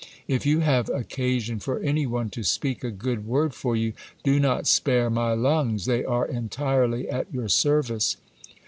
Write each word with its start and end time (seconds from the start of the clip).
If 0.27 0.47
you 0.47 0.61
have 0.61 0.89
occasion 0.89 1.59
for 1.59 1.79
any 1.79 2.07
one 2.07 2.31
to 2.31 2.41
speak 2.41 2.83
a 2.83 2.89
good 2.89 3.23
word 3.27 3.53
for 3.53 3.75
you, 3.75 3.93
do 4.23 4.39
not 4.39 4.65
spare 4.65 5.11
my 5.11 5.33
lungs; 5.33 5.85
they 5.85 6.03
are 6.03 6.25
entirely 6.25 7.07
at 7.07 7.31
your 7.31 7.49
service. 7.49 8.17